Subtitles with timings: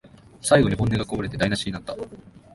[0.41, 1.95] 最後に本音がこぼれて台なしになった